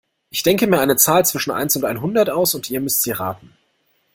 Ich 0.31 0.41
denke 0.41 0.65
mir 0.65 0.79
eine 0.79 0.95
Zahl 0.95 1.27
zwischen 1.27 1.51
eins 1.51 1.75
und 1.75 1.85
einhundert 1.85 2.31
aus 2.31 2.55
und 2.55 2.71
ihr 2.71 2.81
müsst 2.81 3.03
sie 3.03 3.11
raten. 3.11 3.55